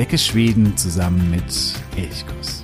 [0.00, 1.44] Entdecke Schweden zusammen mit
[1.94, 2.59] Elchkuss.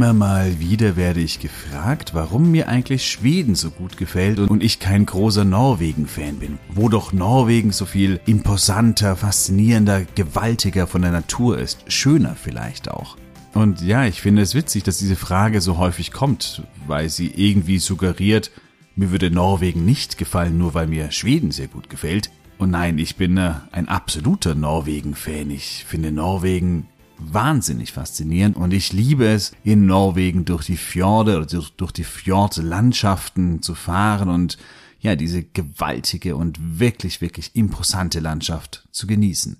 [0.00, 4.80] Immer mal wieder werde ich gefragt, warum mir eigentlich Schweden so gut gefällt und ich
[4.80, 6.58] kein großer Norwegen-Fan bin.
[6.70, 11.84] Wo doch Norwegen so viel imposanter, faszinierender, gewaltiger von der Natur ist.
[11.92, 13.18] Schöner vielleicht auch.
[13.52, 17.78] Und ja, ich finde es witzig, dass diese Frage so häufig kommt, weil sie irgendwie
[17.78, 18.50] suggeriert,
[18.96, 22.30] mir würde Norwegen nicht gefallen, nur weil mir Schweden sehr gut gefällt.
[22.56, 25.50] Und nein, ich bin äh, ein absoluter Norwegen-Fan.
[25.50, 26.86] Ich finde Norwegen
[27.22, 33.62] wahnsinnig faszinierend und ich liebe es, in Norwegen durch die Fjorde oder durch, die Fjordlandschaften
[33.62, 34.58] zu fahren und
[35.00, 39.56] ja, diese gewaltige und wirklich, wirklich imposante Landschaft zu genießen.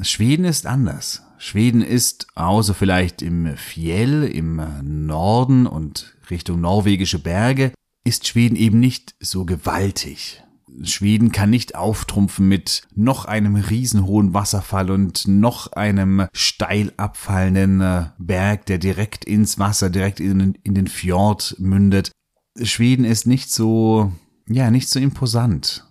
[0.00, 1.22] Schweden ist anders.
[1.38, 4.60] Schweden ist, außer vielleicht im Fjell, im
[5.06, 7.72] Norden und Richtung norwegische Berge,
[8.04, 10.42] ist Schweden eben nicht so gewaltig.
[10.82, 18.04] Schweden kann nicht auftrumpfen mit noch einem riesenhohen Wasserfall und noch einem steil abfallenden äh,
[18.18, 22.12] Berg, der direkt ins Wasser, direkt in, in den Fjord mündet.
[22.60, 24.12] Schweden ist nicht so,
[24.48, 25.84] ja, nicht so imposant.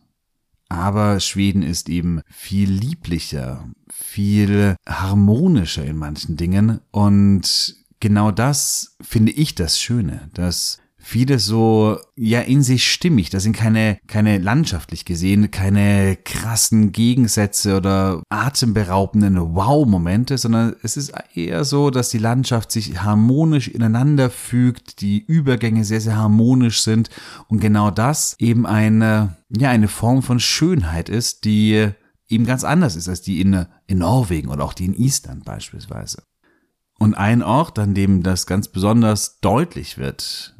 [0.67, 9.31] Aber Schweden ist eben viel lieblicher, viel harmonischer in manchen Dingen und genau das finde
[9.31, 13.29] ich das Schöne, dass vieles so ja in sich stimmig.
[13.29, 21.13] Das sind keine keine landschaftlich gesehen keine krassen Gegensätze oder atemberaubenden Wow-Momente, sondern es ist
[21.35, 27.11] eher so, dass die Landschaft sich harmonisch ineinander fügt, die Übergänge sehr sehr harmonisch sind
[27.49, 31.87] und genau das eben eine ja eine Form von Schönheit ist, die
[32.27, 36.23] eben ganz anders ist als die in, in Norwegen oder auch die in Island beispielsweise.
[36.97, 40.54] Und ein Ort, an dem das ganz besonders deutlich wird,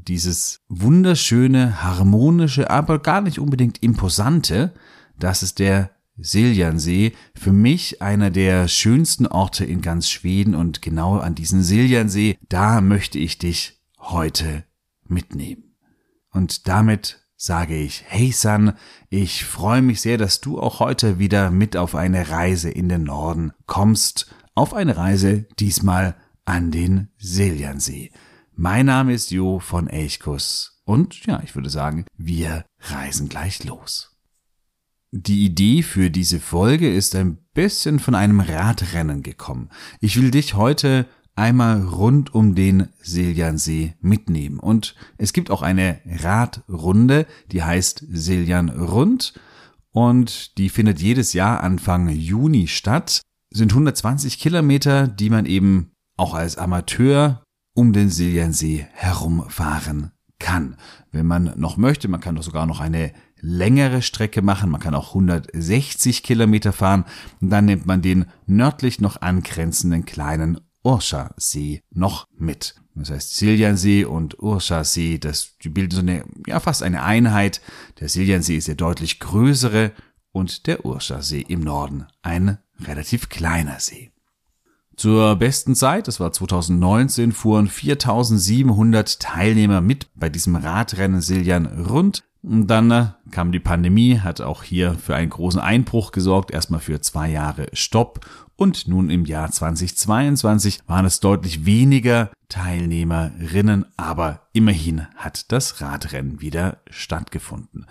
[0.00, 4.72] dieses wunderschöne, harmonische, aber gar nicht unbedingt imposante,
[5.18, 11.18] das ist der Siljansee, für mich einer der schönsten Orte in ganz Schweden und genau
[11.18, 14.64] an diesen Siljansee, da möchte ich dich heute
[15.06, 15.76] mitnehmen.
[16.30, 18.74] Und damit sage ich, hey San,
[19.10, 23.04] ich freue mich sehr, dass du auch heute wieder mit auf eine Reise in den
[23.04, 26.14] Norden kommst, auf eine Reise diesmal
[26.44, 28.12] an den Siljansee.
[28.54, 34.16] Mein Name ist Jo von Elchkuss und ja, ich würde sagen, wir reisen gleich los.
[35.10, 39.70] Die Idee für diese Folge ist ein bisschen von einem Radrennen gekommen.
[40.00, 44.58] Ich will dich heute einmal rund um den Siljansee mitnehmen.
[44.58, 49.34] Und es gibt auch eine Radrunde, die heißt Siljan Rund
[49.90, 53.22] und die findet jedes Jahr Anfang Juni statt.
[53.50, 57.42] Sind 120 Kilometer, die man eben auch als Amateur
[57.74, 60.76] um den Siljansee herumfahren kann.
[61.10, 64.94] Wenn man noch möchte, man kann doch sogar noch eine längere Strecke machen, man kann
[64.94, 67.04] auch 160 Kilometer fahren,
[67.40, 72.76] dann nimmt man den nördlich noch angrenzenden kleinen Urscha-See noch mit.
[72.94, 77.60] Das heißt Siljansee und Urscha-See, das die bilden so eine, ja fast eine Einheit.
[78.00, 79.92] Der Siljansee ist der deutlich größere
[80.30, 84.11] und der Urscha-See im Norden ein relativ kleiner See.
[84.96, 92.24] Zur besten Zeit, das war 2019, fuhren 4700 Teilnehmer mit bei diesem Radrennen Siljan rund.
[92.42, 96.80] Und dann äh, kam die Pandemie, hat auch hier für einen großen Einbruch gesorgt, erstmal
[96.80, 98.26] für zwei Jahre Stopp.
[98.56, 106.40] Und nun im Jahr 2022 waren es deutlich weniger Teilnehmerinnen, aber immerhin hat das Radrennen
[106.40, 107.86] wieder stattgefunden.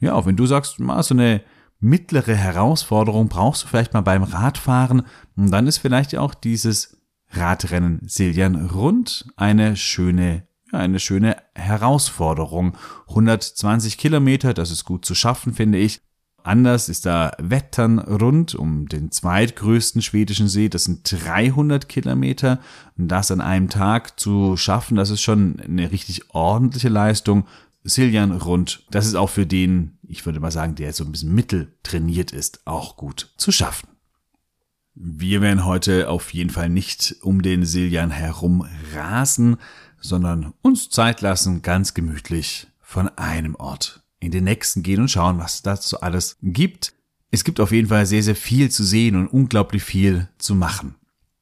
[0.00, 1.42] Ja, auch wenn du sagst, mal so eine
[1.80, 5.02] mittlere Herausforderung brauchst du vielleicht mal beim Radfahren.
[5.36, 6.98] Und dann ist vielleicht auch dieses
[7.30, 12.76] Radrennen Siljan Rund eine schöne, ja, eine schöne Herausforderung.
[13.08, 16.00] 120 Kilometer, das ist gut zu schaffen, finde ich.
[16.42, 20.68] Anders ist da Wettern rund um den zweitgrößten schwedischen See.
[20.68, 22.60] Das sind 300 Kilometer.
[22.96, 27.46] Und das an einem Tag zu schaffen, das ist schon eine richtig ordentliche Leistung.
[27.82, 31.34] Siljan rund, das ist auch für den, ich würde mal sagen, der so ein bisschen
[31.34, 33.88] mittel trainiert ist, auch gut zu schaffen.
[34.94, 39.56] Wir werden heute auf jeden Fall nicht um den Siljan herum rasen,
[40.00, 45.38] sondern uns Zeit lassen, ganz gemütlich von einem Ort in den nächsten gehen und schauen,
[45.38, 46.92] was es dazu alles gibt.
[47.30, 50.96] Es gibt auf jeden Fall sehr, sehr viel zu sehen und unglaublich viel zu machen.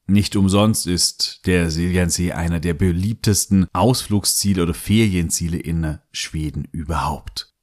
[0.09, 7.53] Nicht umsonst ist der Siljansee einer der beliebtesten Ausflugsziele oder Ferienziele in Schweden überhaupt.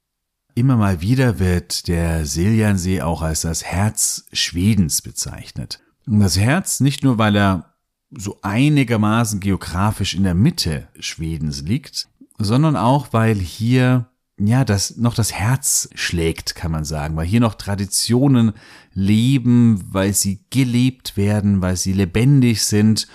[0.55, 5.81] immer mal wieder wird der Siljansee auch als das Herz Schwedens bezeichnet.
[6.05, 7.75] Das Herz nicht nur, weil er
[8.11, 12.07] so einigermaßen geografisch in der Mitte Schwedens liegt,
[12.37, 17.39] sondern auch, weil hier ja, das noch das Herz schlägt, kann man sagen, weil hier
[17.39, 18.53] noch Traditionen
[18.93, 23.07] leben, weil sie gelebt werden, weil sie lebendig sind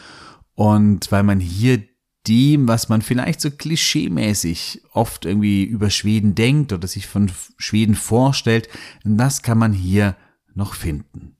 [0.55, 1.83] und weil man hier
[2.27, 7.95] dem, was man vielleicht so klischeemäßig oft irgendwie über Schweden denkt oder sich von Schweden
[7.95, 8.69] vorstellt,
[9.05, 10.17] das kann man hier
[10.55, 11.37] noch finden.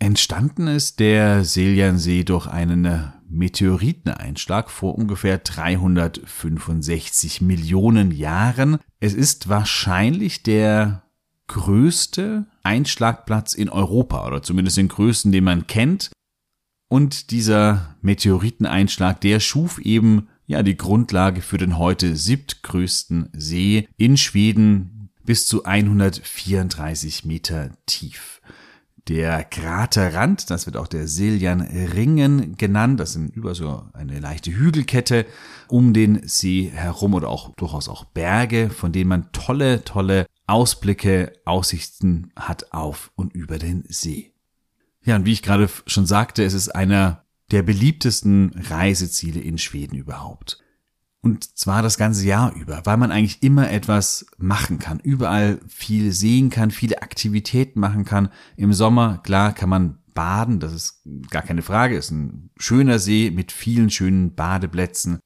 [0.00, 8.78] Entstanden ist der Siljansee durch einen Meteoriteneinschlag vor ungefähr 365 Millionen Jahren.
[9.00, 11.02] Es ist wahrscheinlich der
[11.48, 16.10] größte Einschlagplatz in Europa oder zumindest den größten, den man kennt.
[16.88, 24.16] Und dieser Meteoriteneinschlag, der schuf eben ja die Grundlage für den heute siebtgrößten See in
[24.16, 28.40] Schweden bis zu 134 Meter tief.
[29.08, 35.24] Der Kraterrand, das wird auch der Siljan-Ringen genannt, das sind über so eine leichte Hügelkette
[35.68, 41.32] um den See herum oder auch durchaus auch Berge, von denen man tolle, tolle Ausblicke,
[41.46, 44.34] Aussichten hat auf und über den See.
[45.02, 49.96] Ja, und wie ich gerade schon sagte, es ist einer der beliebtesten Reiseziele in Schweden
[49.96, 50.62] überhaupt.
[51.20, 56.12] Und zwar das ganze Jahr über, weil man eigentlich immer etwas machen kann, überall viel
[56.12, 58.28] sehen kann, viele Aktivitäten machen kann.
[58.56, 63.30] Im Sommer, klar, kann man baden, das ist gar keine Frage, ist ein schöner See
[63.32, 65.18] mit vielen schönen Badeplätzen.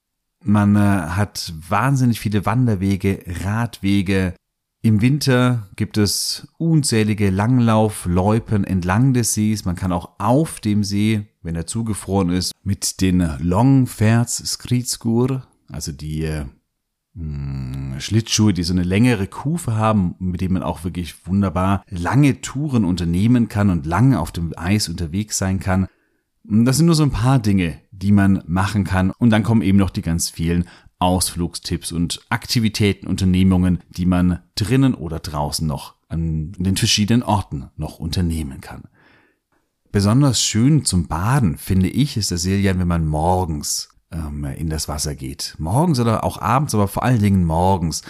[0.44, 4.35] Man äh, hat wahnsinnig viele Wanderwege, Radwege.
[4.83, 9.65] Im Winter gibt es unzählige Langlaufloipen entlang des Sees.
[9.65, 15.91] Man kann auch auf dem See, wenn er zugefroren ist, mit den Longfärds Skridskur, also
[15.91, 16.31] die
[17.15, 22.41] hm, Schlittschuhe, die so eine längere Kufe haben, mit denen man auch wirklich wunderbar lange
[22.41, 25.89] Touren unternehmen kann und lange auf dem Eis unterwegs sein kann.
[26.45, 29.11] Das sind nur so ein paar Dinge, die man machen kann.
[29.11, 30.65] Und dann kommen eben noch die ganz vielen
[30.99, 37.99] Ausflugstipps und Aktivitäten, Unternehmungen, die man drinnen oder draußen noch an den verschiedenen Orten noch
[37.99, 38.85] unternehmen kann.
[39.91, 44.88] Besonders schön zum Baden, finde ich, ist das Siljan, wenn man morgens ähm, in das
[44.88, 45.55] Wasser geht.
[45.59, 48.03] Morgens oder auch abends, aber vor allen Dingen morgens.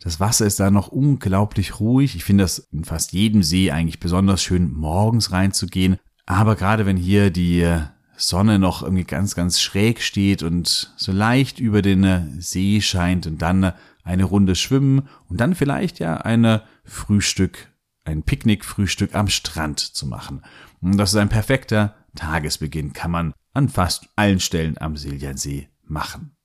[0.00, 2.14] Das Wasser ist da noch unglaublich ruhig.
[2.14, 5.98] Ich finde das in fast jedem See eigentlich besonders schön, morgens reinzugehen.
[6.26, 7.80] Aber gerade wenn hier die äh,
[8.16, 13.26] Sonne noch irgendwie ganz, ganz schräg steht und so leicht über den äh, See scheint
[13.26, 13.72] und dann äh,
[14.04, 17.68] eine Runde schwimmen und dann vielleicht ja eine Frühstück,
[18.04, 20.42] ein Picknickfrühstück am Strand zu machen.
[20.80, 26.36] Und das ist ein perfekter Tagesbeginn, kann man an fast allen Stellen am Siljansee machen.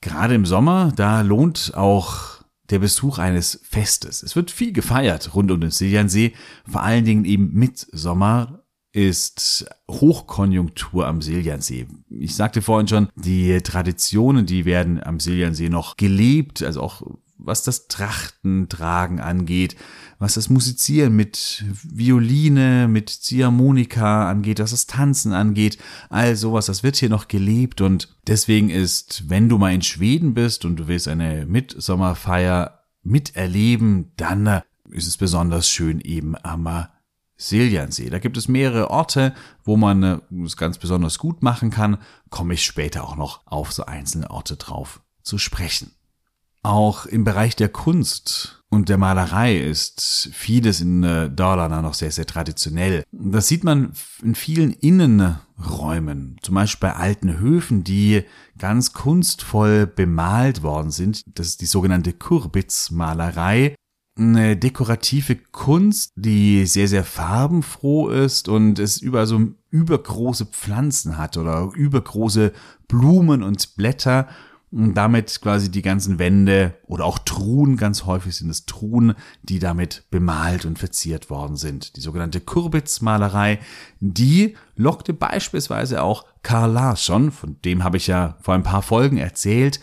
[0.00, 4.22] Gerade im Sommer, da lohnt auch der Besuch eines Festes.
[4.22, 6.32] Es wird viel gefeiert rund um den Siljansee,
[6.68, 8.62] vor allen Dingen eben mit Sommer
[8.92, 11.86] ist Hochkonjunktur am Siljansee.
[12.10, 17.02] Ich sagte vorhin schon, die Traditionen, die werden am Siljansee noch gelebt, also auch
[17.44, 19.76] was das Trachtentragen angeht,
[20.18, 25.78] was das Musizieren mit Violine, mit Ziehharmonika angeht, was das Tanzen angeht,
[26.10, 30.34] all sowas, das wird hier noch gelebt und deswegen ist, wenn du mal in Schweden
[30.34, 36.86] bist und du willst eine Mitsommerfeier miterleben, dann ist es besonders schön eben am
[37.36, 38.10] Siljansee.
[38.10, 39.34] Da gibt es mehrere Orte,
[39.64, 41.98] wo man äh, es ganz besonders gut machen kann.
[42.30, 45.92] Komme ich später auch noch auf so einzelne Orte drauf zu sprechen.
[46.62, 52.12] Auch im Bereich der Kunst und der Malerei ist vieles in äh, Dalarna noch sehr,
[52.12, 53.02] sehr traditionell.
[53.10, 53.92] Das sieht man
[54.22, 58.22] in vielen Innenräumen, zum Beispiel bei alten Höfen, die
[58.58, 61.22] ganz kunstvoll bemalt worden sind.
[61.26, 63.74] Das ist die sogenannte Kurbitz-Malerei
[64.16, 69.40] eine dekorative Kunst, die sehr, sehr farbenfroh ist und es über so
[69.70, 72.52] übergroße Pflanzen hat oder übergroße
[72.88, 74.28] Blumen und Blätter
[74.72, 79.58] und damit quasi die ganzen Wände oder auch Truhen, ganz häufig sind es Truhen, die
[79.58, 81.96] damit bemalt und verziert worden sind.
[81.96, 83.58] Die sogenannte Kurbitz-Malerei,
[84.00, 89.18] die lockte beispielsweise auch Karl Larsson, von dem habe ich ja vor ein paar Folgen
[89.18, 89.78] erzählt,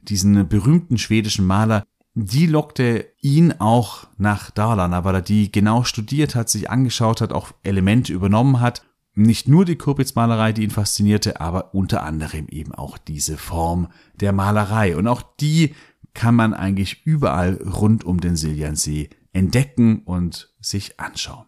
[0.00, 6.34] diesen berühmten schwedischen Maler, die lockte ihn auch nach Dalarna, weil er die genau studiert
[6.34, 8.82] hat, sich angeschaut hat, auch Elemente übernommen hat.
[9.14, 14.32] Nicht nur die Kurpitzmalerei, die ihn faszinierte, aber unter anderem eben auch diese Form der
[14.32, 14.96] Malerei.
[14.96, 15.74] Und auch die
[16.14, 21.46] kann man eigentlich überall rund um den Siljansee entdecken und sich anschauen.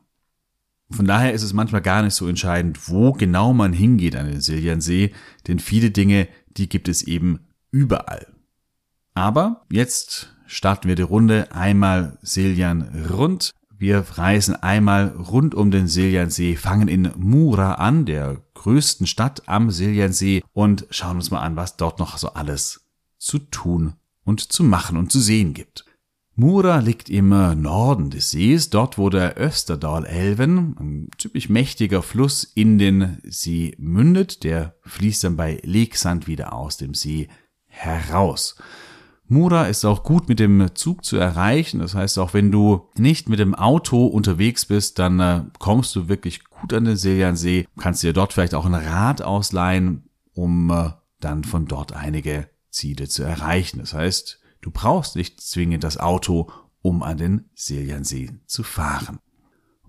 [0.90, 4.40] Von daher ist es manchmal gar nicht so entscheidend, wo genau man hingeht an den
[4.40, 5.12] Siljansee,
[5.46, 8.26] denn viele Dinge, die gibt es eben überall.
[9.14, 13.52] Aber jetzt starten wir die Runde einmal Siljan rund.
[13.82, 19.72] Wir reisen einmal rund um den Siljansee, fangen in Mura an, der größten Stadt am
[19.72, 22.86] Siljansee und schauen uns mal an, was dort noch so alles
[23.18, 25.84] zu tun und zu machen und zu sehen gibt.
[26.36, 32.78] Mura liegt im Norden des Sees, dort wo der Österdal-Elven, ein ziemlich mächtiger Fluss, in
[32.78, 34.44] den See mündet.
[34.44, 37.26] Der fließt dann bei Leksand wieder aus dem See
[37.66, 38.54] heraus.
[39.32, 41.80] Mura ist auch gut mit dem Zug zu erreichen.
[41.80, 46.08] Das heißt, auch wenn du nicht mit dem Auto unterwegs bist, dann äh, kommst du
[46.08, 47.66] wirklich gut an den Siljansee.
[47.78, 53.08] Kannst dir dort vielleicht auch ein Rad ausleihen, um äh, dann von dort einige Ziele
[53.08, 53.78] zu erreichen.
[53.78, 56.48] Das heißt, Du brauchst nicht zwingend das Auto,
[56.80, 59.18] um an den Siljansee zu fahren.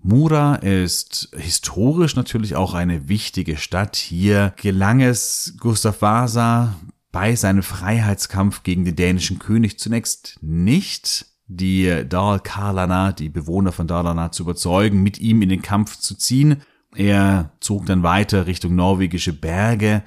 [0.02, 3.96] Mura ist historisch natürlich auch eine wichtige Stadt.
[3.96, 6.74] Hier gelang es Gustav Vasa
[7.14, 13.86] bei seinem Freiheitskampf gegen den dänischen König zunächst nicht, die Dal Karlana, die Bewohner von
[13.86, 16.62] Dalarna zu überzeugen, mit ihm in den Kampf zu ziehen.
[16.96, 20.02] Er zog dann weiter Richtung norwegische Berge.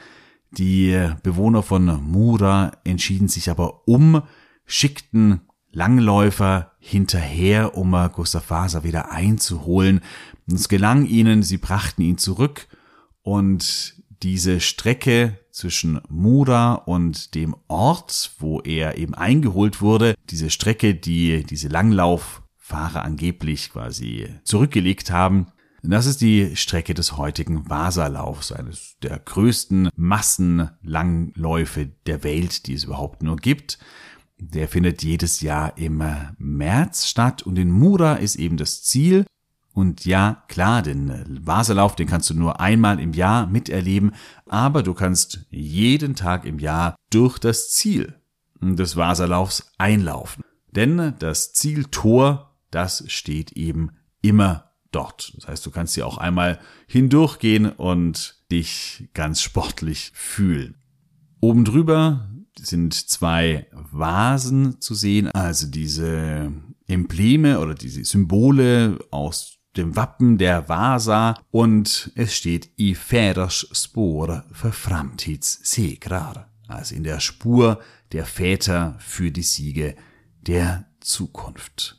[0.51, 4.21] Die Bewohner von Mura entschieden sich aber um,
[4.65, 5.39] schickten
[5.71, 10.01] Langläufer hinterher, um Gustav Vasa wieder einzuholen.
[10.53, 12.67] es gelang ihnen, sie brachten ihn zurück
[13.21, 20.93] und diese Strecke zwischen Mura und dem Ort, wo er eben eingeholt wurde, diese Strecke,
[20.93, 25.47] die diese Langlauffahrer angeblich quasi zurückgelegt haben,
[25.83, 32.83] das ist die Strecke des heutigen Vasalaufs, eines der größten Massenlangläufe der Welt, die es
[32.83, 33.79] überhaupt nur gibt.
[34.37, 36.03] Der findet jedes Jahr im
[36.37, 39.25] März statt und in Mura ist eben das Ziel.
[39.77, 44.15] Und ja, klar, den Wasserlauf, den kannst du nur einmal im Jahr miterleben,
[44.47, 48.15] aber du kannst jeden Tag im Jahr durch das Ziel
[48.59, 50.43] des Wasserlaufs einlaufen.
[50.71, 53.91] Denn das Zieltor, das steht eben
[54.23, 55.33] immer dort.
[55.35, 56.57] Das heißt, du kannst hier auch einmal
[56.87, 60.73] hindurchgehen und dich ganz sportlich fühlen.
[61.39, 66.51] Oben drüber sind zwei Vasen zu sehen, also diese
[66.87, 74.43] Embleme oder diese Symbole aus dem Wappen der Vasa und es steht i fäders spår
[74.51, 77.79] för framtidssekrar, also in der Spur
[78.11, 79.95] der Väter für die Siege
[80.41, 81.97] der Zukunft.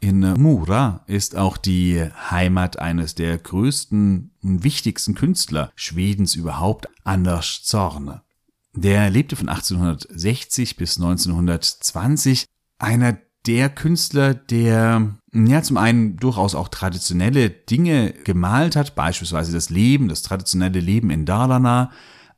[0.00, 7.62] In Mura ist auch die Heimat eines der größten und wichtigsten Künstler Schwedens überhaupt, Anders
[7.62, 8.22] Zorne.
[8.74, 12.44] Der lebte von 1860 bis 1920.
[12.78, 13.16] Einer
[13.46, 20.08] der Künstler, der ja zum einen durchaus auch traditionelle Dinge gemalt hat, beispielsweise das Leben,
[20.08, 21.90] das traditionelle Leben in Dalarna,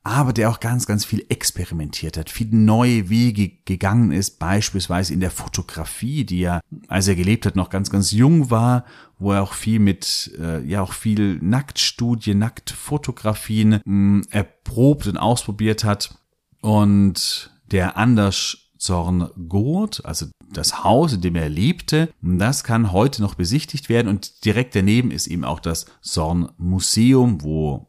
[0.02, 5.18] aber der auch ganz, ganz viel experimentiert hat, viele neue Wege gegangen ist, beispielsweise in
[5.18, 8.84] der Fotografie, die ja, als er gelebt hat, noch ganz, ganz jung war,
[9.18, 15.16] wo er auch viel mit, äh, ja auch viel Nacktstudien, Nacktfotografien mh, mm, erprobt und
[15.16, 16.16] ausprobiert hat.
[16.60, 23.20] Und der Anders Zorn Gurt, also das Haus, in dem er lebte, das kann heute
[23.20, 27.88] noch besichtigt werden und direkt daneben ist eben auch das Zorn Museum, wo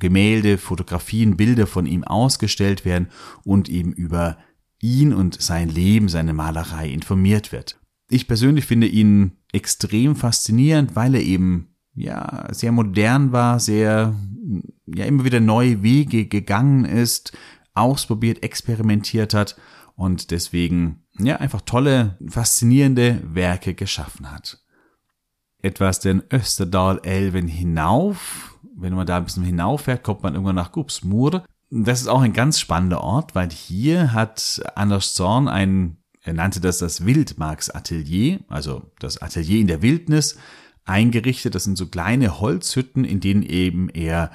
[0.00, 3.08] Gemälde, Fotografien, Bilder von ihm ausgestellt werden
[3.44, 4.38] und eben über
[4.80, 7.78] ihn und sein Leben, seine Malerei informiert wird.
[8.08, 14.14] Ich persönlich finde ihn extrem faszinierend, weil er eben ja sehr modern war, sehr
[14.86, 17.36] ja immer wieder neue Wege gegangen ist,
[17.74, 19.56] ausprobiert, experimentiert hat
[19.98, 24.62] und deswegen ja einfach tolle, faszinierende Werke geschaffen hat.
[25.60, 31.44] Etwas den Österdal-Elven hinauf, wenn man da ein bisschen hinauffährt, kommt man irgendwann nach Gubsmur.
[31.70, 36.60] Das ist auch ein ganz spannender Ort, weil hier hat Anders Zorn ein, er nannte
[36.60, 40.38] das das Wildmarksatelier, also das Atelier in der Wildnis,
[40.84, 41.56] eingerichtet.
[41.56, 44.30] Das sind so kleine Holzhütten, in denen eben er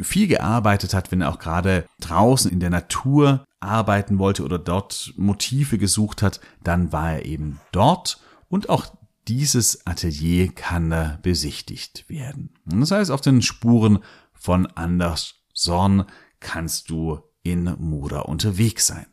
[0.00, 5.14] viel gearbeitet hat, wenn er auch gerade draußen in der Natur arbeiten wollte oder dort
[5.16, 8.86] Motive gesucht hat, dann war er eben dort und auch
[9.26, 12.50] dieses Atelier kann besichtigt werden.
[12.66, 14.00] Das heißt, auf den Spuren
[14.32, 16.04] von Anders Sorn
[16.40, 19.06] kannst du in Mura unterwegs sein.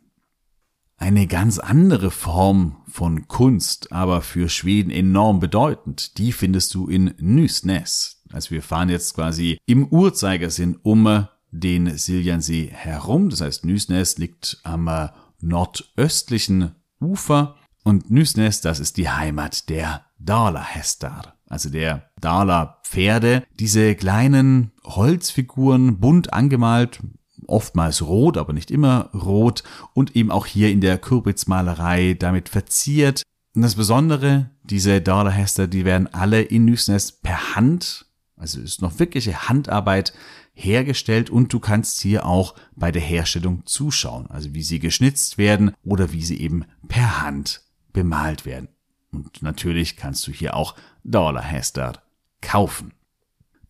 [0.98, 7.16] Eine ganz andere Form von Kunst, aber für Schweden enorm bedeutend, die findest du in
[7.18, 8.22] Nysnäs.
[8.32, 13.30] Also wir fahren jetzt quasi im Uhrzeigersinn um den Siljansee herum.
[13.30, 15.10] Das heißt, Nysnäs liegt am äh,
[15.42, 23.44] nordöstlichen Ufer und Nysnäs, das ist die Heimat der Dala-Hestar, also der Dala-Pferde.
[23.60, 27.00] Diese kleinen Holzfiguren, bunt angemalt,
[27.48, 33.24] oftmals rot, aber nicht immer rot und eben auch hier in der Kurbitzmalerei damit verziert.
[33.56, 38.06] Und das Besondere, diese Dauerhester, die werden alle in Nüsnes per Hand,
[38.42, 40.14] also ist noch wirkliche Handarbeit
[40.54, 45.72] hergestellt und du kannst hier auch bei der Herstellung zuschauen, also wie sie geschnitzt werden
[45.84, 47.62] oder wie sie eben per Hand
[47.94, 48.68] bemalt werden.
[49.12, 52.02] Und natürlich kannst du hier auch Dauerhester
[52.42, 52.94] kaufen.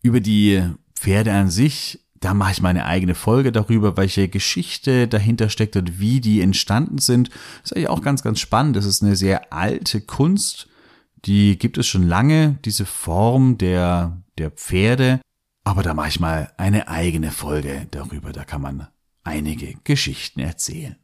[0.02, 0.64] Über die
[0.96, 6.00] Pferde an sich da mache ich meine eigene Folge darüber, welche Geschichte dahinter steckt und
[6.00, 7.30] wie die entstanden sind.
[7.30, 8.76] Das ist eigentlich auch ganz, ganz spannend.
[8.76, 10.68] Das ist eine sehr alte Kunst.
[11.26, 15.22] Die gibt es schon lange, diese Form der, der Pferde.
[15.64, 18.32] Aber da mache ich mal eine eigene Folge darüber.
[18.32, 18.88] Da kann man
[19.24, 20.96] einige Geschichten erzählen.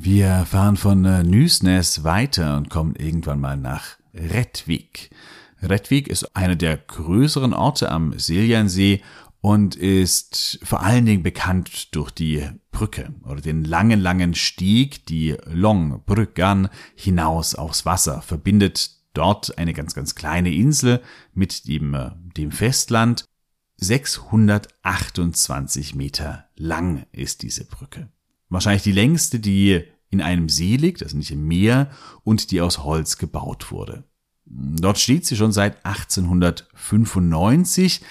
[0.00, 5.10] Wir fahren von äh, Nüsnes weiter und kommen irgendwann mal nach Redvik.
[5.60, 9.02] Redvik ist einer der größeren Orte am Siljansee
[9.42, 15.36] und ist vor allen Dingen bekannt durch die Brücke oder den langen, langen Stieg, die
[15.44, 21.02] Longbrückan hinaus aufs Wasser, verbindet dort eine ganz, ganz kleine Insel
[21.34, 23.24] mit dem, äh, dem Festland.
[23.76, 28.10] 628 Meter lang ist diese Brücke.
[28.50, 31.90] Wahrscheinlich die längste, die in einem See liegt, also nicht im Meer,
[32.24, 34.04] und die aus Holz gebaut wurde.
[34.44, 38.02] Dort steht sie schon seit 1895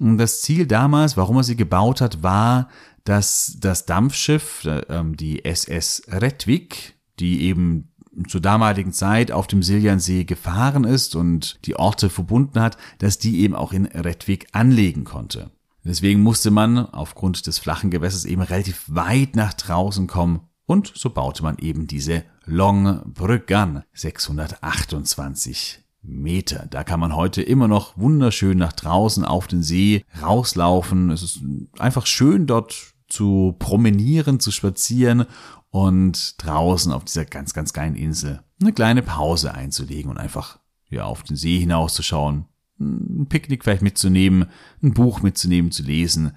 [0.00, 2.68] das Ziel damals, warum er sie gebaut hat, war,
[3.04, 7.90] dass das Dampfschiff, äh, ähm, die SS Redwig, die eben
[8.26, 13.40] zur damaligen Zeit auf dem Siljansee gefahren ist und die Orte verbunden hat, dass die
[13.40, 15.50] eben auch in Redwig anlegen konnte.
[15.84, 21.08] Deswegen musste man aufgrund des flachen Gewässers eben relativ weit nach draußen kommen und so
[21.08, 26.66] baute man eben diese Longbrückan 628 Meter.
[26.70, 31.10] Da kann man heute immer noch wunderschön nach draußen auf den See rauslaufen.
[31.10, 31.40] Es ist
[31.78, 35.26] einfach schön dort zu promenieren, zu spazieren
[35.70, 40.58] und draußen auf dieser ganz, ganz geilen Insel eine kleine Pause einzulegen und einfach
[40.90, 42.46] ja, auf den See hinauszuschauen,
[42.80, 44.46] ein Picknick vielleicht mitzunehmen,
[44.82, 46.36] ein Buch mitzunehmen, zu lesen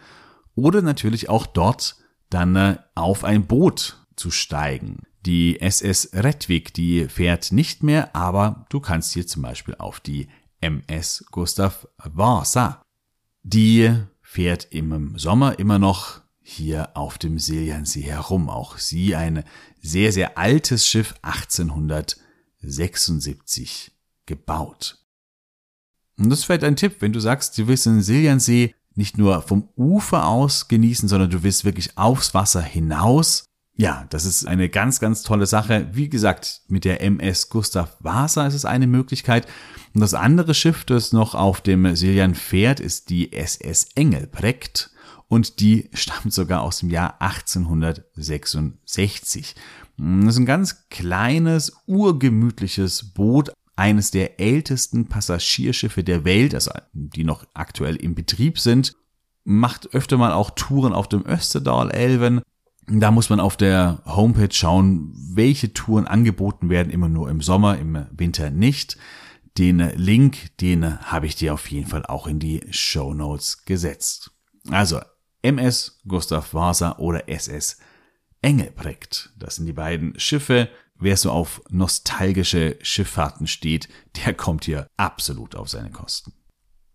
[0.56, 1.96] oder natürlich auch dort
[2.30, 5.04] dann äh, auf ein Boot zu steigen.
[5.26, 10.28] Die SS Redwig, die fährt nicht mehr, aber du kannst hier zum Beispiel auf die
[10.62, 12.82] MS Gustav Vasa.
[13.44, 16.21] Die fährt im Sommer immer noch
[16.52, 18.50] hier auf dem Siljansee herum.
[18.50, 19.44] Auch sie ein
[19.82, 23.94] sehr, sehr altes Schiff, 1876
[24.26, 24.98] gebaut.
[26.18, 29.42] Und das ist vielleicht ein Tipp, wenn du sagst, du willst den Siljansee nicht nur
[29.42, 33.46] vom Ufer aus genießen, sondern du willst wirklich aufs Wasser hinaus,
[33.82, 35.88] ja, das ist eine ganz, ganz tolle Sache.
[35.94, 39.48] Wie gesagt, mit der MS Gustav Vasa ist es eine Möglichkeit.
[39.96, 44.92] Und das andere Schiff, das noch auf dem Siljan fährt, ist die SS Engelbrekt.
[45.32, 49.56] Und die stammt sogar aus dem Jahr 1866.
[49.98, 57.24] Das ist ein ganz kleines, urgemütliches Boot, eines der ältesten Passagierschiffe der Welt, also die
[57.24, 58.94] noch aktuell im Betrieb sind
[59.44, 62.44] macht öfter mal auch Touren auf dem Österdal-Elven
[62.88, 67.78] da muss man auf der Homepage schauen, welche Touren angeboten werden, immer nur im Sommer,
[67.78, 68.98] im Winter nicht.
[69.58, 74.32] Den Link, den habe ich dir auf jeden Fall auch in die Show Notes gesetzt.
[74.70, 75.00] Also
[75.42, 77.78] MS Gustav Vasa oder SS
[78.42, 79.32] Engelbrekt.
[79.38, 80.70] Das sind die beiden Schiffe.
[81.00, 83.90] Wer so auf nostalgische Schifffahrten steht,
[84.24, 86.34] der kommt hier absolut auf seine Kosten.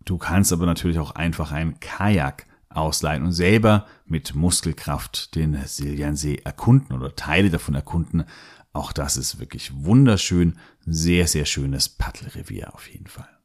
[0.05, 6.37] Du kannst aber natürlich auch einfach ein Kajak ausleihen und selber mit Muskelkraft den Siljansee
[6.45, 8.25] erkunden oder Teile davon erkunden.
[8.73, 10.59] Auch das ist wirklich wunderschön.
[10.85, 13.36] Sehr, sehr schönes Paddelrevier auf jeden Fall.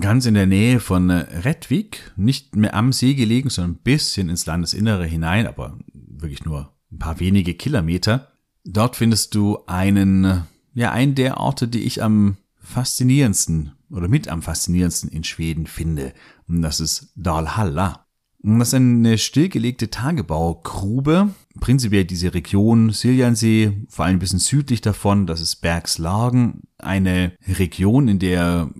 [0.00, 4.44] Ganz in der Nähe von Redwig, nicht mehr am See gelegen, sondern ein bisschen ins
[4.44, 8.28] Landesinnere hinein, aber wirklich nur ein paar wenige Kilometer.
[8.64, 10.42] Dort findest du einen,
[10.74, 16.12] ja, einen der Orte, die ich am faszinierendsten oder mit am faszinierendsten in Schweden finde.
[16.46, 18.04] Und das ist Dalhalla.
[18.42, 21.30] Das ist eine stillgelegte Tagebaugrube.
[21.60, 26.62] Prinzipiell diese Region Siljansee, vor allem ein bisschen südlich davon, das ist Bergslagen.
[26.76, 28.70] Eine Region, in der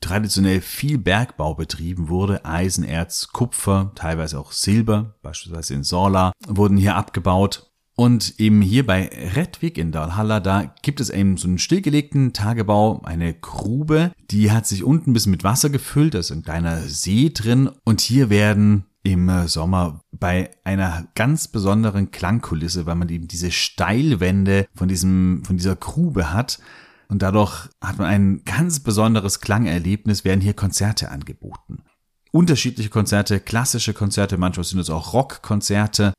[0.00, 2.44] traditionell viel Bergbau betrieben wurde.
[2.44, 7.64] Eisenerz, Kupfer, teilweise auch Silber, beispielsweise in Sorla, wurden hier abgebaut.
[7.94, 13.02] Und eben hier bei Redwig in Dalhalla, da gibt es eben so einen stillgelegten Tagebau,
[13.02, 16.78] eine Grube, die hat sich unten ein bisschen mit Wasser gefüllt, da ist ein kleiner
[16.82, 23.26] See drin und hier werden im Sommer bei einer ganz besonderen Klangkulisse, weil man eben
[23.26, 26.60] diese Steilwände von diesem, von dieser Grube hat,
[27.08, 31.82] und dadurch hat man ein ganz besonderes Klangerlebnis, werden hier Konzerte angeboten.
[32.30, 36.12] unterschiedliche Konzerte, klassische Konzerte, manchmal sind es auch Rockkonzerte.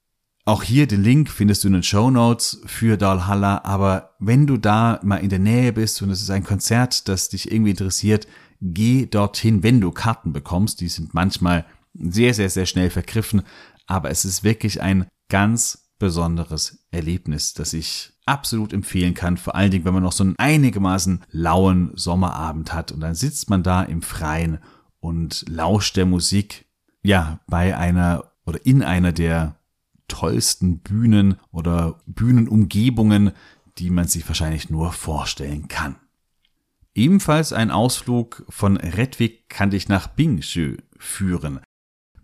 [0.46, 4.58] Auch hier den Link findest du in den Show Notes für Dalhalla, aber wenn du
[4.58, 8.28] da mal in der Nähe bist und es ist ein Konzert, das dich irgendwie interessiert,
[8.60, 10.82] geh dorthin, wenn du Karten bekommst.
[10.82, 13.44] Die sind manchmal sehr, sehr, sehr schnell vergriffen,
[13.86, 19.72] aber es ist wirklich ein ganz besonderes Erlebnis, das ich absolut empfehlen kann, vor allen
[19.72, 23.82] Dingen, wenn man noch so einen einigermaßen lauen Sommerabend hat und dann sitzt man da
[23.82, 24.60] im Freien
[25.00, 26.66] und lauscht der Musik,
[27.02, 29.56] ja, bei einer oder in einer der
[30.08, 33.32] tollsten Bühnen oder Bühnenumgebungen,
[33.78, 35.96] die man sich wahrscheinlich nur vorstellen kann.
[36.94, 41.62] Ebenfalls ein Ausflug von Redwig kann dich nach Bingsjö führen.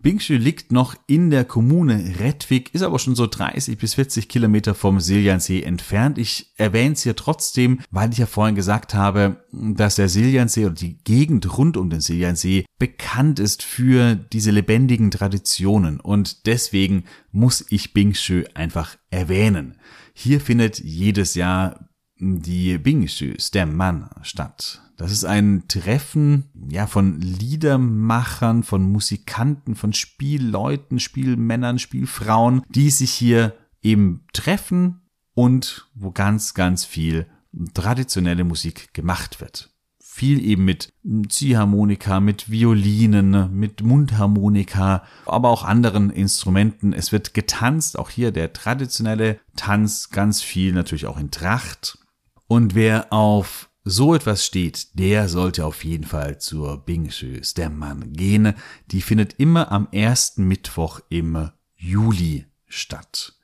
[0.02, 4.74] Bingsjö liegt noch in der Kommune Redwig, ist aber schon so 30 bis 40 Kilometer
[4.74, 6.18] vom Siljansee entfernt.
[6.18, 10.74] Ich erwähne es hier trotzdem, weil ich ja vorhin gesagt habe, dass der Siljansee oder
[10.74, 17.64] die Gegend rund um den Siljansee bekannt ist für diese lebendigen Traditionen und deswegen muss
[17.70, 19.78] ich Bingsjö einfach erwähnen.
[20.12, 24.82] Hier findet jedes Jahr die Bingsjö Stemman statt.
[24.96, 33.12] Das ist ein Treffen, ja, von Liedermachern, von Musikanten, von Spielleuten, Spielmännern, Spielfrauen, die sich
[33.12, 35.02] hier eben treffen
[35.34, 37.26] und wo ganz, ganz viel
[37.74, 39.70] traditionelle Musik gemacht wird.
[40.00, 40.94] Viel eben mit
[41.28, 46.94] Ziehharmonika, mit Violinen, mit Mundharmonika, aber auch anderen Instrumenten.
[46.94, 51.98] Es wird getanzt, auch hier der traditionelle Tanz, ganz viel natürlich auch in Tracht.
[52.46, 58.12] Und wer auf so etwas steht, der sollte auf jeden Fall zur Bingschös, der Mann,
[58.12, 58.52] gehen.
[58.90, 63.34] Die findet immer am ersten Mittwoch im Juli statt.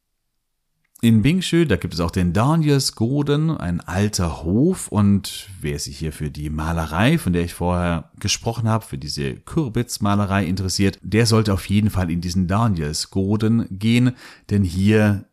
[1.00, 6.12] In Bingschö, da gibt es auch den Danielsgoden, ein alter Hof und wer sich hier
[6.12, 11.54] für die Malerei, von der ich vorher gesprochen habe, für diese Kürbitzmalerei interessiert, der sollte
[11.54, 14.16] auf jeden Fall in diesen Danielsgoden gehen,
[14.50, 15.26] denn hier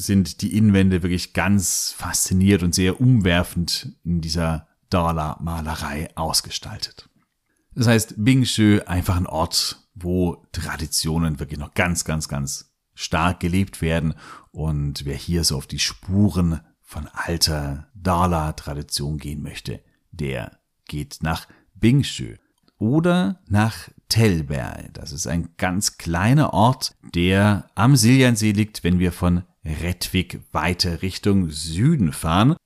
[0.00, 7.08] sind die Innenwände wirklich ganz fasziniert und sehr umwerfend in dieser Dala-Malerei ausgestaltet.
[7.74, 13.80] Das heißt, Bingshö einfach ein Ort, wo Traditionen wirklich noch ganz, ganz, ganz stark gelebt
[13.80, 14.14] werden
[14.50, 21.46] und wer hier so auf die Spuren von alter Dala-Tradition gehen möchte, der geht nach
[21.74, 22.36] Bingshö
[22.78, 24.92] oder nach Telberg.
[24.94, 31.02] Das ist ein ganz kleiner Ort, der am Siljansee liegt, wenn wir von Redwig weiter
[31.02, 32.56] Richtung Süden fahren.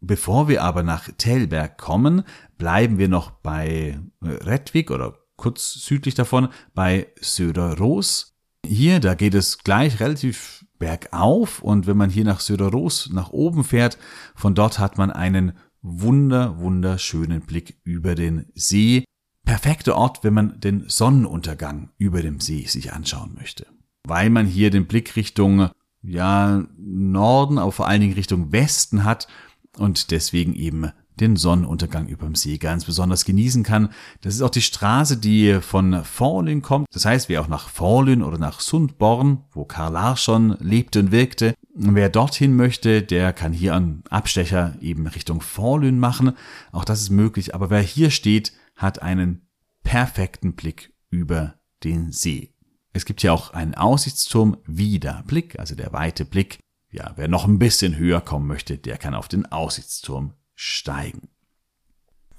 [0.00, 2.22] Bevor wir aber nach Telberg kommen,
[2.56, 8.34] bleiben wir noch bei Redwig oder kurz südlich davon bei Söderås.
[8.66, 13.64] Hier, da geht es gleich relativ bergauf und wenn man hier nach Söderås nach oben
[13.64, 13.98] fährt,
[14.34, 19.04] von dort hat man einen wunder, wunderschönen Blick über den See.
[19.44, 23.66] Perfekter Ort, wenn man den Sonnenuntergang über dem See sich anschauen möchte.
[24.04, 25.70] Weil man hier den Blick Richtung
[26.02, 29.28] ja, Norden, aber vor allen Dingen Richtung Westen hat
[29.76, 33.90] und deswegen eben den Sonnenuntergang überm See ganz besonders genießen kann.
[34.20, 36.86] Das ist auch die Straße, die von Forlün kommt.
[36.92, 41.54] Das heißt, wer auch nach Forlün oder nach Sundborn, wo Karl Larsson lebte und wirkte,
[41.74, 46.32] wer dorthin möchte, der kann hier einen Abstecher eben Richtung Forlün machen.
[46.72, 47.54] Auch das ist möglich.
[47.54, 49.42] Aber wer hier steht, hat einen
[49.82, 52.54] perfekten Blick über den See.
[52.92, 56.58] Es gibt ja auch einen Aussichtsturm wieder Blick, also der weite Blick.
[56.90, 61.28] Ja, wer noch ein bisschen höher kommen möchte, der kann auf den Aussichtsturm steigen.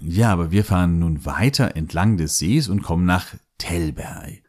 [0.02, 4.42] Ja, aber wir fahren nun weiter entlang des Sees und kommen nach Telberg.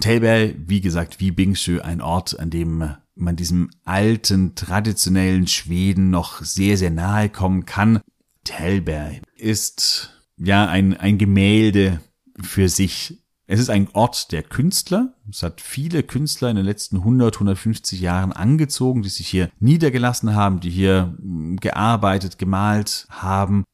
[0.00, 6.42] Telberg, wie gesagt, wie Bingsjö, ein Ort, an dem man diesem alten, traditionellen Schweden noch
[6.42, 8.00] sehr, sehr nahe kommen kann.
[8.44, 12.00] Telberg ist ja ein, ein Gemälde
[12.40, 13.18] für sich.
[13.50, 15.14] Es ist ein Ort der Künstler.
[15.28, 20.34] Es hat viele Künstler in den letzten 100, 150 Jahren angezogen, die sich hier niedergelassen
[20.34, 23.64] haben, die hier hm, gearbeitet, gemalt haben.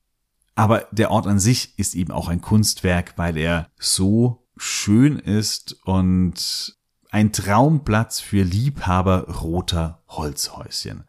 [0.55, 5.77] Aber der Ort an sich ist eben auch ein Kunstwerk, weil er so schön ist
[5.85, 6.77] und
[7.11, 11.03] ein Traumplatz für Liebhaber roter Holzhäuschen.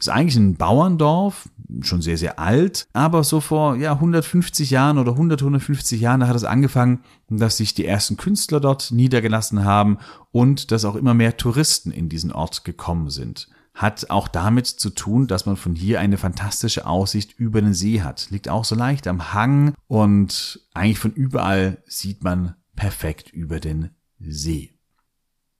[0.00, 1.50] Ist eigentlich ein Bauerndorf,
[1.82, 6.36] schon sehr, sehr alt, aber so vor ja, 150 Jahren oder 100, 150 Jahren, hat
[6.36, 9.98] es angefangen, dass sich die ersten Künstler dort niedergelassen haben
[10.32, 13.48] und dass auch immer mehr Touristen in diesen Ort gekommen sind.
[13.74, 18.00] Hat auch damit zu tun, dass man von hier eine fantastische Aussicht über den See
[18.00, 18.30] hat.
[18.30, 23.90] Liegt auch so leicht am Hang und eigentlich von überall sieht man perfekt über den
[24.18, 24.74] See.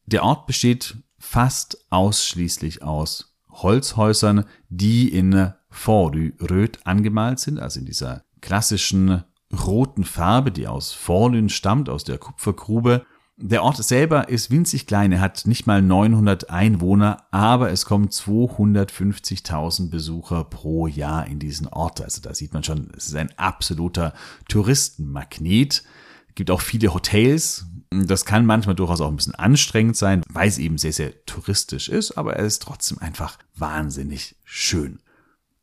[0.07, 7.87] Der Ort besteht fast ausschließlich aus Holzhäusern, die in Fordu röt angemalt sind, also in
[7.87, 13.05] dieser klassischen roten Farbe, die aus Forlün stammt, aus der Kupfergrube.
[13.37, 18.09] Der Ort selber ist winzig klein, er hat nicht mal 900 Einwohner, aber es kommen
[18.09, 22.03] 250.000 Besucher pro Jahr in diesen Ort.
[22.03, 24.13] Also da sieht man schon, es ist ein absoluter
[24.49, 25.85] Touristenmagnet.
[26.29, 27.67] Es gibt auch viele Hotels.
[27.91, 31.89] Das kann manchmal durchaus auch ein bisschen anstrengend sein, weil es eben sehr, sehr touristisch
[31.89, 35.01] ist, aber er ist trotzdem einfach wahnsinnig schön.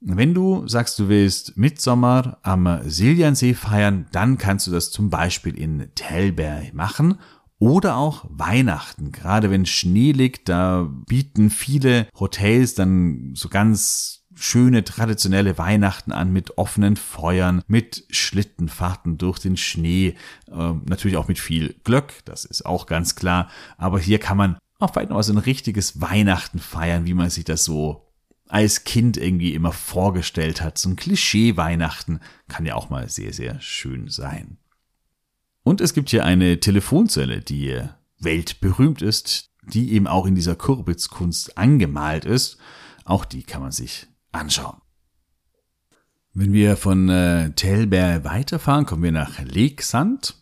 [0.02, 5.58] Wenn du sagst, du willst Mitsommer am Siljansee feiern, dann kannst du das zum Beispiel
[5.58, 7.18] in Telberg machen
[7.60, 9.12] oder auch Weihnachten.
[9.12, 16.32] Gerade wenn Schnee liegt, da bieten viele Hotels dann so ganz schöne traditionelle Weihnachten an
[16.32, 20.16] mit offenen Feuern, mit Schlittenfahrten durch den Schnee,
[20.52, 23.50] äh, natürlich auch mit viel Glöck, das ist auch ganz klar.
[23.78, 27.46] Aber hier kann man auch vielleicht noch so ein richtiges Weihnachten feiern, wie man sich
[27.46, 28.08] das so
[28.48, 30.78] als Kind irgendwie immer vorgestellt hat.
[30.78, 34.58] So ein Klischee-Weihnachten kann ja auch mal sehr, sehr schön sein.
[35.64, 37.82] Und es gibt hier eine Telefonzelle, die
[38.20, 42.58] weltberühmt ist, die eben auch in dieser Kurbitzkunst angemalt ist.
[43.04, 44.78] Auch die kann man sich anschauen.
[46.34, 50.36] Wenn wir von äh, Telberg weiterfahren, kommen wir nach Leksand.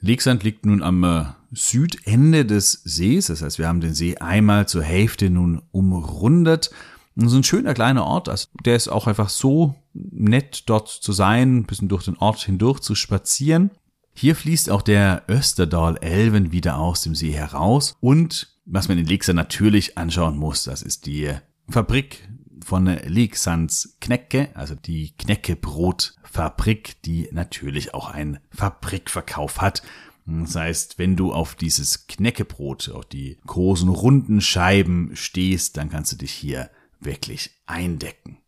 [0.00, 4.68] Leksand liegt nun am äh, Südende des Sees, das heißt, wir haben den See einmal
[4.68, 6.70] zur Hälfte nun umrundet.
[7.14, 11.12] Und so ein schöner kleiner Ort, also der ist auch einfach so nett dort zu
[11.12, 13.70] sein, ein bisschen durch den Ort hindurch zu spazieren.
[14.14, 19.36] Hier fließt auch der Österdal-Elven wieder aus dem See heraus und was man in Leksand
[19.36, 21.32] natürlich anschauen muss, das ist die
[21.68, 22.28] Fabrik
[22.64, 29.82] von Leksands Knecke, also die Kneckebrotfabrik, die natürlich auch einen Fabrikverkauf hat.
[30.26, 36.12] Das heißt, wenn du auf dieses Kneckebrot, auf die großen runden Scheiben stehst, dann kannst
[36.12, 38.38] du dich hier wirklich eindecken.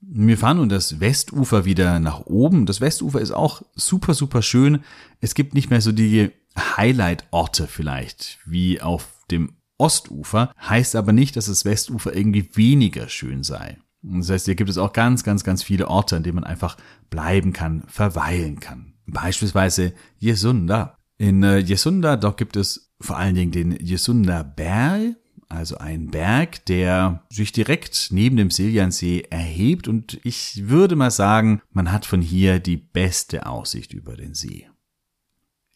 [0.00, 2.64] Wir fahren nun das Westufer wieder nach oben.
[2.64, 4.84] Das Westufer ist auch super, super schön.
[5.20, 10.52] Es gibt nicht mehr so die Highlight-Orte vielleicht, wie auf dem Ostufer.
[10.60, 13.78] Heißt aber nicht, dass das Westufer irgendwie weniger schön sei.
[14.02, 16.76] Das heißt, hier gibt es auch ganz, ganz, ganz viele Orte, an denen man einfach
[17.10, 18.94] bleiben kann, verweilen kann.
[19.06, 20.98] Beispielsweise Jesunda.
[21.18, 25.16] In äh, Jesunda, dort gibt es vor allen Dingen den Jesunda Berg
[25.48, 31.62] also ein Berg, der sich direkt neben dem Siljansee erhebt und ich würde mal sagen,
[31.70, 34.68] man hat von hier die beste Aussicht über den See.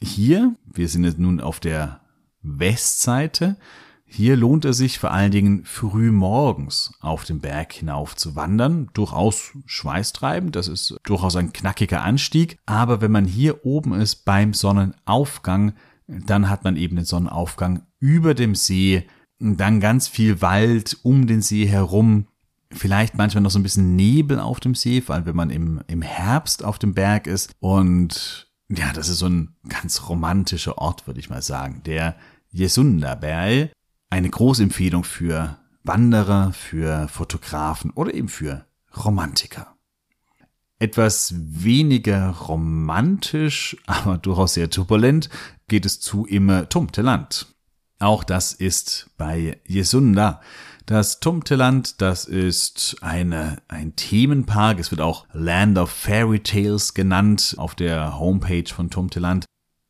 [0.03, 2.01] Hier, wir sind jetzt nun auf der
[2.43, 3.57] Westseite,
[4.13, 8.91] hier lohnt es sich vor allen Dingen früh morgens auf den Berg hinauf zu wandern.
[8.93, 12.59] Durchaus schweißtreibend, das ist durchaus ein knackiger Anstieg.
[12.67, 15.75] Aber wenn man hier oben ist beim Sonnenaufgang,
[16.09, 19.07] dann hat man eben den Sonnenaufgang über dem See
[19.39, 22.27] dann ganz viel Wald um den See herum.
[22.73, 25.83] Vielleicht manchmal noch so ein bisschen Nebel auf dem See, vor allem wenn man im,
[25.87, 27.53] im Herbst auf dem Berg ist.
[27.61, 31.83] Und ja, das ist so ein ganz romantischer Ort, würde ich mal sagen.
[31.87, 32.17] Der
[32.51, 33.71] Jesunderberg.
[34.11, 38.67] Eine große Empfehlung für Wanderer, für Fotografen oder eben für
[39.05, 39.77] Romantiker.
[40.81, 45.31] Etwas weniger romantisch, aber durchaus sehr turbulent
[45.69, 47.47] geht es zu im Tumteland.
[48.01, 50.41] Auch das ist bei Jesunda.
[50.87, 54.81] Das Tumteland, das ist eine, ein Themenpark.
[54.81, 59.45] Es wird auch Land of Fairy Tales genannt auf der Homepage von Tumteland.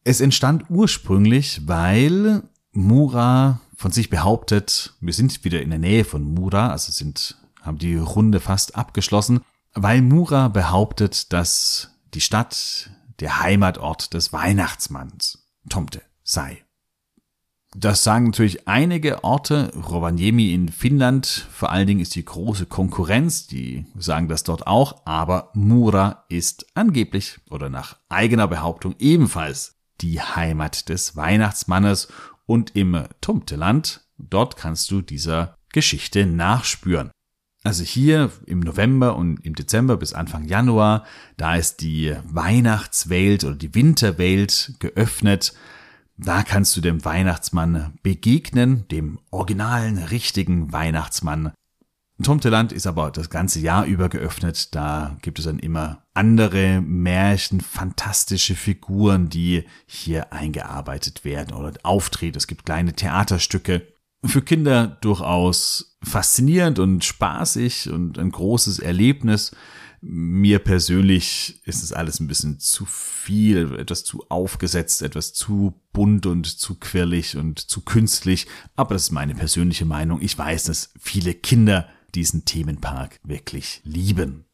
[0.04, 6.23] Es entstand ursprünglich, weil Mura von sich behauptet, wir sind wieder in der Nähe von
[6.23, 9.40] Mura, also sind, haben die Runde fast abgeschlossen,
[9.73, 12.90] weil Mura behauptet, dass die Stadt
[13.21, 16.62] der Heimatort des Weihnachtsmanns Tomte sei.
[17.75, 19.73] Das sagen natürlich einige Orte.
[19.75, 23.47] Rovaniemi in Finnland vor allen Dingen ist die große Konkurrenz.
[23.47, 25.07] Die sagen das dort auch.
[25.07, 32.09] Aber Mura ist angeblich oder nach eigener Behauptung ebenfalls die Heimat des Weihnachtsmannes.
[32.50, 37.12] Und im Tumteland, dort kannst du dieser Geschichte nachspüren.
[37.62, 43.54] Also hier im November und im Dezember bis Anfang Januar, da ist die Weihnachtswelt oder
[43.54, 45.54] die Winterwelt geöffnet.
[46.16, 51.52] Da kannst du dem Weihnachtsmann begegnen, dem originalen, richtigen Weihnachtsmann.
[52.22, 54.74] Tomteland ist aber das ganze Jahr über geöffnet.
[54.74, 62.37] Da gibt es dann immer andere Märchen, fantastische Figuren, die hier eingearbeitet werden oder auftreten.
[62.37, 63.87] Es gibt kleine Theaterstücke.
[64.22, 69.52] Für Kinder durchaus faszinierend und spaßig und ein großes Erlebnis.
[70.02, 76.26] Mir persönlich ist es alles ein bisschen zu viel, etwas zu aufgesetzt, etwas zu bunt
[76.26, 78.46] und zu quirlig und zu künstlich.
[78.76, 80.20] Aber das ist meine persönliche Meinung.
[80.22, 84.49] Ich weiß, dass viele Kinder diesen Themenpark wirklich lieben.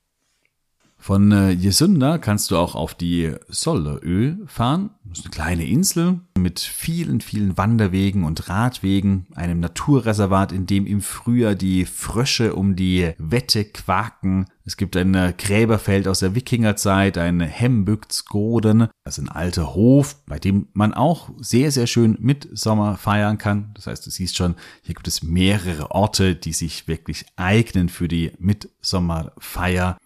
[0.98, 4.90] Von äh, Jesunda kannst du auch auf die Solleö fahren.
[5.04, 10.84] Das ist eine kleine Insel mit vielen, vielen Wanderwegen und Radwegen, einem Naturreservat, in dem
[10.84, 14.46] im Frühjahr die Frösche um die Wette quaken.
[14.64, 20.16] Es gibt ein äh, Gräberfeld aus der Wikingerzeit, ein Hembygdsgoden, das ist ein alter Hof,
[20.26, 23.70] bei dem man auch sehr, sehr schön Mitsommer feiern kann.
[23.74, 28.08] Das heißt, du siehst schon, hier gibt es mehrere Orte, die sich wirklich eignen für
[28.08, 29.98] die Mitsommerfeier.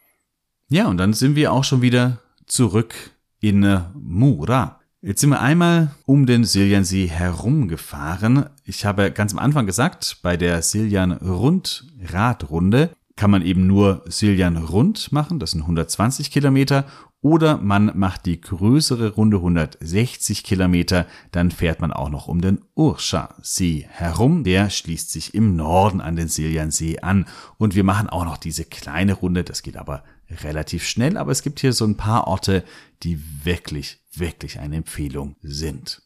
[0.73, 2.95] Ja, und dann sind wir auch schon wieder zurück
[3.41, 4.79] in äh, Mura.
[5.03, 8.47] Jetzt sind wir einmal um den Siljansee herumgefahren.
[8.65, 14.05] Ich habe ganz am Anfang gesagt, bei der Siljan Rund Radrunde kann man eben nur
[14.07, 16.85] Siljan Rund machen, das sind 120 Kilometer,
[17.21, 22.61] oder man macht die größere Runde 160 Kilometer, dann fährt man auch noch um den
[22.77, 24.43] Urscha-See herum.
[24.45, 27.27] Der schließt sich im Norden an den Siljansee an.
[27.59, 30.03] Und wir machen auch noch diese kleine Runde, das geht aber
[30.43, 32.64] relativ schnell, aber es gibt hier so ein paar Orte,
[33.03, 36.03] die wirklich, wirklich eine Empfehlung sind.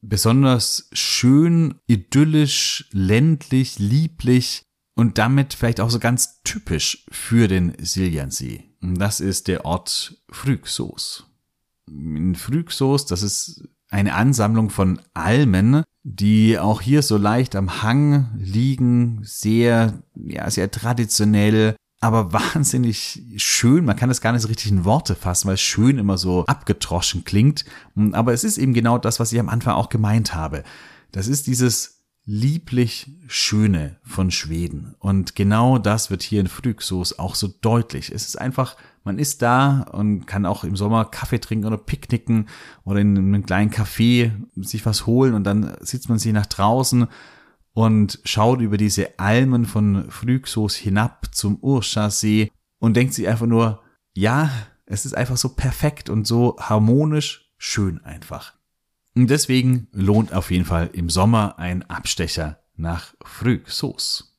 [0.00, 4.62] Besonders schön, idyllisch, ländlich, lieblich
[4.94, 8.64] und damit vielleicht auch so ganz typisch für den Siljansee.
[8.80, 11.26] Das ist der Ort Früchsoos.
[11.88, 18.30] In Früchsoos, das ist eine Ansammlung von Almen, die auch hier so leicht am Hang
[18.36, 23.84] liegen, sehr, ja, sehr traditionell, aber wahnsinnig schön.
[23.84, 27.24] Man kann das gar nicht so richtig in Worte fassen, weil schön immer so abgetroschen
[27.24, 27.64] klingt.
[28.12, 30.64] Aber es ist eben genau das, was ich am Anfang auch gemeint habe.
[31.12, 31.98] Das ist dieses
[32.30, 34.94] lieblich Schöne von Schweden.
[34.98, 38.12] Und genau das wird hier in Früchsoos auch so deutlich.
[38.12, 42.50] Es ist einfach, man ist da und kann auch im Sommer Kaffee trinken oder picknicken
[42.84, 47.06] oder in einem kleinen Café sich was holen und dann sitzt man sich nach draußen
[47.78, 53.84] und schaut über diese Almen von Früchsoos hinab zum Urschasee und denkt sich einfach nur,
[54.14, 54.50] ja,
[54.84, 58.54] es ist einfach so perfekt und so harmonisch schön einfach.
[59.14, 64.36] Und deswegen lohnt auf jeden Fall im Sommer ein Abstecher nach Früchsoos.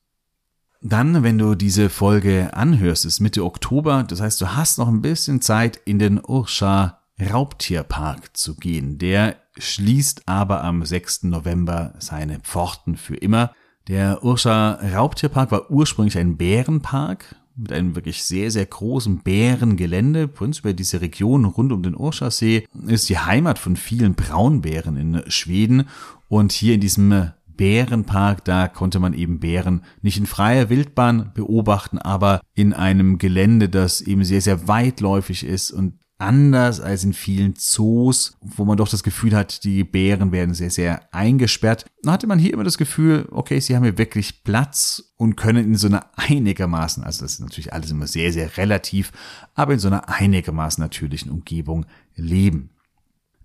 [0.81, 5.01] Dann, wenn du diese Folge anhörst, ist Mitte Oktober, das heißt, du hast noch ein
[5.01, 8.97] bisschen Zeit, in den Urscha Raubtierpark zu gehen.
[8.97, 11.23] Der schließt aber am 6.
[11.23, 13.53] November seine Pforten für immer.
[13.87, 20.27] Der Urscha Raubtierpark war ursprünglich ein Bärenpark mit einem wirklich sehr, sehr großen Bärengelände.
[20.27, 25.87] Prinzipiell diese Region rund um den Urschasee ist die Heimat von vielen Braunbären in Schweden.
[26.29, 31.97] Und hier in diesem Bärenpark, da konnte man eben Bären nicht in freier Wildbahn beobachten,
[31.97, 37.55] aber in einem Gelände, das eben sehr, sehr weitläufig ist und anders als in vielen
[37.55, 41.85] Zoos, wo man doch das Gefühl hat, die Bären werden sehr, sehr eingesperrt.
[42.03, 45.65] Da hatte man hier immer das Gefühl, okay, sie haben hier wirklich Platz und können
[45.65, 49.11] in so einer einigermaßen, also das ist natürlich alles immer sehr, sehr relativ,
[49.55, 52.71] aber in so einer einigermaßen natürlichen Umgebung leben.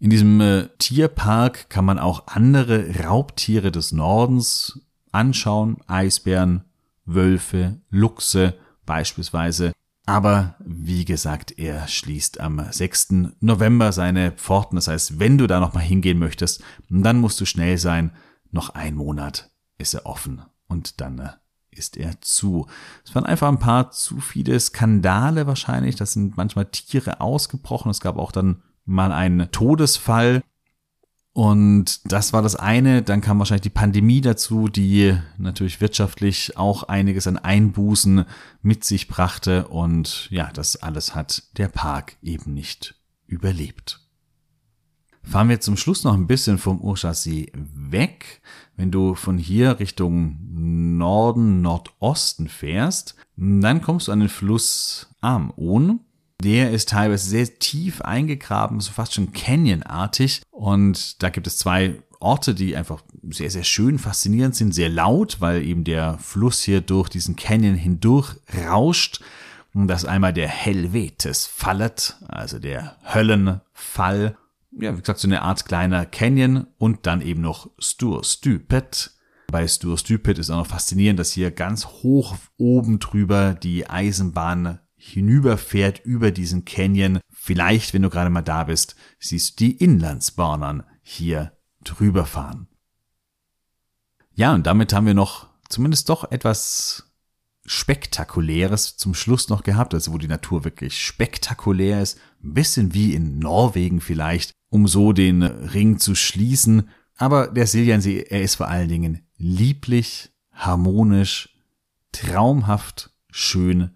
[0.01, 4.81] In diesem äh, Tierpark kann man auch andere Raubtiere des Nordens
[5.13, 6.65] anschauen, Eisbären,
[7.07, 9.73] Wölfe, Luchse beispielsweise.
[10.07, 13.14] Aber wie gesagt, er schließt am 6.
[13.40, 14.77] November seine Pforten.
[14.77, 18.12] Das heißt, wenn du da nochmal hingehen möchtest, dann musst du schnell sein.
[18.51, 21.31] Noch ein Monat ist er offen und dann äh,
[21.71, 22.67] ist er zu.
[23.05, 25.97] Es waren einfach ein paar zu viele Skandale wahrscheinlich.
[25.97, 27.90] Da sind manchmal Tiere ausgebrochen.
[27.90, 30.43] Es gab auch dann mal einen Todesfall.
[31.35, 33.03] Und das war das eine.
[33.03, 38.25] Dann kam wahrscheinlich die Pandemie dazu, die natürlich wirtschaftlich auch einiges an Einbußen
[38.62, 39.66] mit sich brachte.
[39.66, 42.94] Und ja, das alles hat der Park eben nicht
[43.27, 44.01] überlebt.
[45.25, 48.40] Fahren wir zum Schluss noch ein bisschen vom Urschasee weg.
[48.77, 50.38] Wenn du von hier Richtung
[50.99, 55.99] Norden, Nordosten fährst, dann kommst du an den Fluss Amon.
[56.44, 60.42] Der ist teilweise sehr tief eingegraben, so fast schon Canyon-artig.
[60.50, 65.40] Und da gibt es zwei Orte, die einfach sehr, sehr schön, faszinierend sind, sehr laut,
[65.40, 68.36] weil eben der Fluss hier durch diesen Canyon hindurch
[68.66, 69.22] rauscht.
[69.72, 74.36] Und das ist einmal der Helvetes Fallet, also der Höllenfall.
[74.78, 79.12] Ja, wie gesagt, so eine Art kleiner Canyon und dann eben noch Stur Stupid.
[79.51, 84.80] Bei Stur Stupid ist auch noch faszinierend, dass hier ganz hoch oben drüber die Eisenbahn
[85.07, 87.20] hinüberfährt über diesen Canyon.
[87.30, 91.52] Vielleicht, wenn du gerade mal da bist, siehst du die Inlandsbahnern hier
[91.82, 92.68] drüber fahren.
[94.34, 97.12] Ja, und damit haben wir noch zumindest doch etwas
[97.66, 103.14] Spektakuläres zum Schluss noch gehabt, also wo die Natur wirklich spektakulär ist, ein bisschen wie
[103.14, 106.88] in Norwegen vielleicht, um so den Ring zu schließen.
[107.16, 111.57] Aber der Siljansee, er ist vor allen Dingen lieblich, harmonisch,
[112.12, 113.90] traumhaft, schön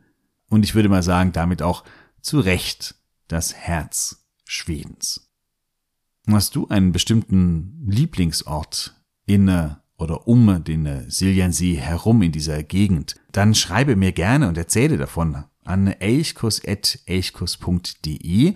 [0.49, 1.85] und ich würde mal sagen, damit auch
[2.21, 2.97] zu Recht
[3.29, 5.31] das Herz Schwedens.
[6.27, 8.95] Hast du einen bestimmten Lieblingsort
[9.27, 13.17] in oder um den Siljansee herum in dieser Gegend?
[13.33, 18.55] Dann schreibe mir gerne und erzähle davon an elchkus.elchkus.de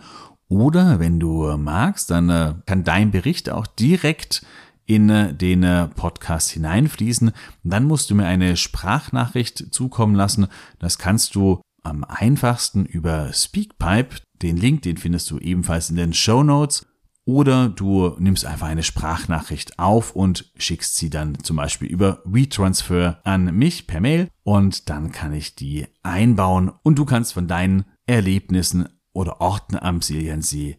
[0.49, 4.45] oder wenn du magst, dann äh, kann dein Bericht auch direkt
[4.84, 7.32] in äh, den äh, Podcast hineinfließen.
[7.64, 10.49] Dann musst du mir eine Sprachnachricht zukommen lassen.
[10.78, 14.20] Das kannst du am einfachsten über Speakpipe.
[14.43, 16.87] Den Link, den findest du ebenfalls in den Show Notes.
[17.24, 23.20] Oder du nimmst einfach eine Sprachnachricht auf und schickst sie dann zum Beispiel über WeTransfer
[23.22, 27.85] an mich per Mail und dann kann ich die einbauen und du kannst von deinen
[28.07, 30.78] Erlebnissen oder Orten am Siliensee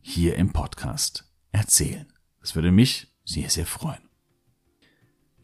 [0.00, 2.06] hier im Podcast erzählen.
[2.40, 4.02] Das würde mich sehr, sehr freuen.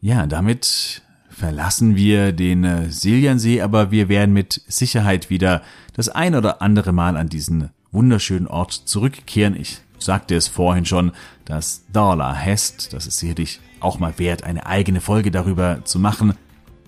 [0.01, 1.01] Ja, damit
[1.41, 5.63] verlassen wir den äh, Siljansee, aber wir werden mit Sicherheit wieder
[5.95, 9.59] das ein oder andere Mal an diesen wunderschönen Ort zurückkehren.
[9.59, 11.13] Ich sagte es vorhin schon,
[11.43, 16.35] das Dala Hest, das ist sicherlich auch mal wert, eine eigene Folge darüber zu machen.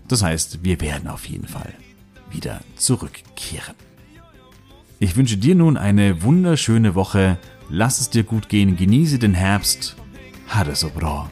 [0.07, 1.73] Das heißt, wir werden auf jeden Fall
[2.29, 3.73] wieder zurückkehren.
[4.99, 7.39] Ich wünsche dir nun eine wunderschöne Woche.
[7.69, 9.95] Lass es dir gut gehen, genieße den Herbst.
[10.49, 11.31] Ha det så bra.